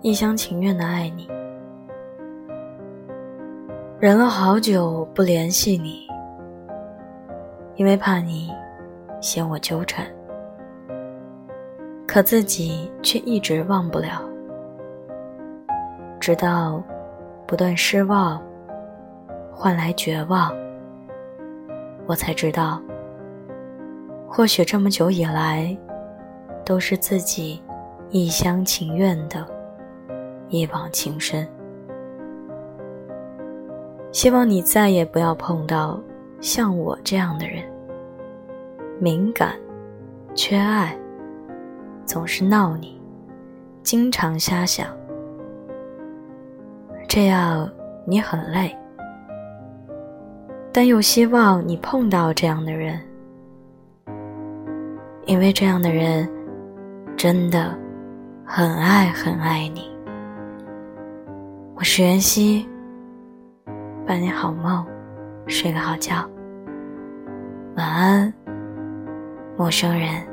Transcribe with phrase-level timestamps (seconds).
[0.00, 1.28] 一厢情愿的爱你，
[3.98, 6.06] 忍了好久不联系你，
[7.74, 8.48] 因为怕你
[9.20, 10.06] 嫌我纠缠，
[12.06, 14.22] 可自己却一直忘不了，
[16.20, 16.80] 直到
[17.44, 18.40] 不断失望
[19.52, 20.54] 换来绝望，
[22.06, 22.80] 我才知道，
[24.28, 25.76] 或许这么久以来，
[26.64, 27.60] 都是自己
[28.10, 29.57] 一厢情愿的。
[30.48, 31.46] 一往情深，
[34.12, 36.00] 希望你再也不要碰到
[36.40, 37.62] 像我这样的人。
[38.98, 39.54] 敏感，
[40.34, 40.98] 缺爱，
[42.04, 43.00] 总是闹你，
[43.82, 44.86] 经常瞎想，
[47.06, 47.70] 这样
[48.06, 48.74] 你很累。
[50.72, 53.00] 但又希望你碰到这样的人，
[55.26, 56.28] 因为这样的人
[57.16, 57.76] 真的
[58.44, 59.97] 很爱很爱你。
[61.78, 62.68] 我是袁熙，
[64.04, 64.84] 伴你好梦，
[65.46, 66.28] 睡个好觉，
[67.76, 68.34] 晚安，
[69.56, 70.26] 陌生人。